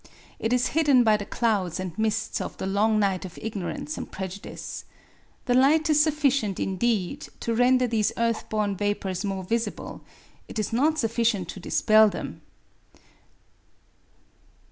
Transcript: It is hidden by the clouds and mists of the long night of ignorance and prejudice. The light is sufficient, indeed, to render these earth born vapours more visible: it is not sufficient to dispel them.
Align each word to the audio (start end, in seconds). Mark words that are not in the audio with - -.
It 0.39 0.51
is 0.51 0.69
hidden 0.73 1.03
by 1.03 1.15
the 1.15 1.27
clouds 1.27 1.79
and 1.79 1.95
mists 1.95 2.41
of 2.41 2.57
the 2.57 2.65
long 2.65 2.97
night 2.97 3.23
of 3.23 3.37
ignorance 3.39 3.99
and 3.99 4.11
prejudice. 4.11 4.83
The 5.45 5.53
light 5.53 5.91
is 5.91 6.01
sufficient, 6.01 6.59
indeed, 6.59 7.27
to 7.41 7.53
render 7.53 7.85
these 7.85 8.11
earth 8.17 8.49
born 8.49 8.75
vapours 8.75 9.23
more 9.23 9.43
visible: 9.43 10.01
it 10.47 10.57
is 10.57 10.73
not 10.73 10.97
sufficient 10.97 11.49
to 11.49 11.59
dispel 11.59 12.09
them. 12.09 12.41